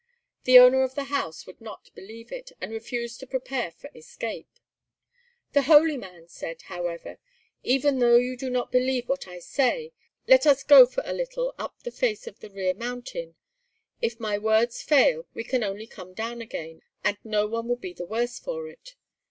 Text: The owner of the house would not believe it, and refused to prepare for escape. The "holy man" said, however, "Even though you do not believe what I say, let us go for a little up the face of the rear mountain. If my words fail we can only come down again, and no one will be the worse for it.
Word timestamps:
The 0.45 0.57
owner 0.57 0.81
of 0.81 0.95
the 0.95 1.03
house 1.13 1.45
would 1.45 1.61
not 1.61 1.91
believe 1.93 2.31
it, 2.31 2.51
and 2.59 2.71
refused 2.71 3.19
to 3.19 3.27
prepare 3.27 3.69
for 3.69 3.91
escape. 3.93 4.49
The 5.53 5.61
"holy 5.61 5.95
man" 5.95 6.27
said, 6.27 6.63
however, 6.63 7.19
"Even 7.61 7.99
though 7.99 8.15
you 8.15 8.35
do 8.35 8.49
not 8.49 8.71
believe 8.71 9.07
what 9.07 9.27
I 9.27 9.37
say, 9.37 9.93
let 10.27 10.47
us 10.47 10.63
go 10.63 10.87
for 10.87 11.03
a 11.05 11.13
little 11.13 11.53
up 11.59 11.83
the 11.83 11.91
face 11.91 12.25
of 12.25 12.39
the 12.39 12.49
rear 12.49 12.73
mountain. 12.73 13.35
If 14.01 14.19
my 14.19 14.39
words 14.39 14.81
fail 14.81 15.27
we 15.35 15.43
can 15.43 15.63
only 15.63 15.85
come 15.85 16.15
down 16.15 16.41
again, 16.41 16.81
and 17.03 17.17
no 17.23 17.45
one 17.45 17.67
will 17.67 17.75
be 17.75 17.93
the 17.93 18.07
worse 18.07 18.39
for 18.39 18.67
it. 18.67 18.95